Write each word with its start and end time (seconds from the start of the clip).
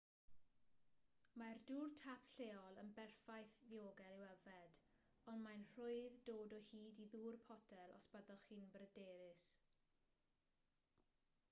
mae'r 1.41 1.59
dŵr 1.71 1.91
tap 1.99 2.25
lleol 2.37 2.79
yn 2.83 2.89
berffaith 2.99 3.53
ddiogel 3.67 4.15
i'w 4.21 4.25
yfed 4.31 4.81
ond 5.33 5.45
mae'n 5.49 5.67
rhwydd 5.75 6.19
dod 6.31 6.57
o 6.59 6.61
hyd 6.73 7.05
i 7.05 7.07
ddŵr 7.17 7.39
potel 7.47 7.97
os 8.01 8.11
byddwch 8.17 8.49
chi'n 8.51 8.69
bryderus 8.77 9.47